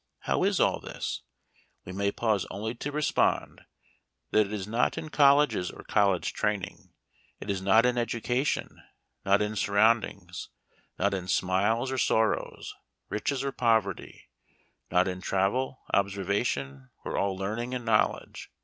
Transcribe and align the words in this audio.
How 0.21 0.43
is 0.43 0.59
all 0.59 0.79
this? 0.79 1.21
We 1.85 1.91
may 1.91 2.11
pause 2.11 2.47
only 2.49 2.73
to 2.73 2.91
respond 2.91 3.65
that 4.31 4.47
it 4.47 4.51
is 4.51 4.65
not 4.65 4.97
in 4.97 5.09
colleges 5.09 5.69
or 5.69 5.83
college 5.83 6.33
training; 6.33 6.91
it 7.39 7.51
is 7.51 7.61
not 7.61 7.85
in 7.85 7.99
education; 7.99 8.81
not 9.23 9.43
in 9.43 9.55
surroundings; 9.55 10.49
not 10.97 11.13
in 11.13 11.27
smiles 11.27 11.91
or 11.91 11.99
sorrows, 11.99 12.73
riches 13.09 13.43
or 13.43 13.51
poverty; 13.51 14.27
not 14.89 15.07
in 15.07 15.21
travel, 15.21 15.83
observation, 15.93 16.89
or 17.05 17.15
all 17.15 17.35
learning 17.37 17.75
and 17.75 17.85
knowledge. 17.85 18.49